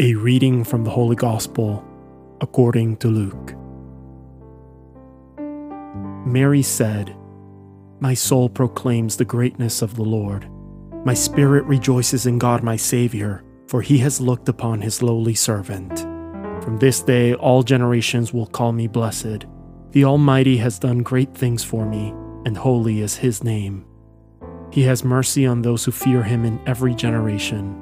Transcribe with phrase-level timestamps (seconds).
[0.00, 1.84] A reading from the Holy Gospel
[2.40, 3.54] according to Luke.
[6.26, 7.14] Mary said,
[8.00, 10.48] My soul proclaims the greatness of the Lord.
[11.04, 15.98] My spirit rejoices in God my Savior, for he has looked upon his lowly servant.
[16.64, 19.44] From this day all generations will call me blessed.
[19.90, 22.14] The Almighty has done great things for me,
[22.46, 23.84] and holy is his name.
[24.70, 27.81] He has mercy on those who fear him in every generation.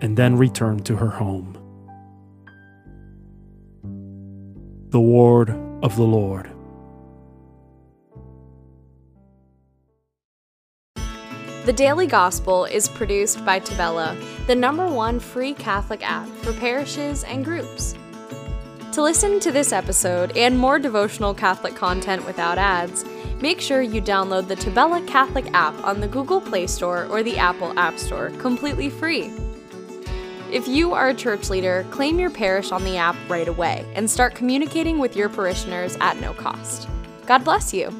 [0.00, 1.58] and then returned to her home.
[4.90, 5.50] The Word
[5.82, 6.50] of the Lord.
[11.64, 17.24] The Daily Gospel is produced by Tabella, the number one free Catholic app for parishes
[17.24, 17.94] and groups.
[18.92, 23.04] To listen to this episode and more devotional Catholic content without ads,
[23.40, 27.38] make sure you download the Tabella Catholic app on the Google Play Store or the
[27.38, 29.32] Apple App Store completely free.
[30.54, 34.08] If you are a church leader, claim your parish on the app right away and
[34.08, 36.88] start communicating with your parishioners at no cost.
[37.26, 37.92] God bless you.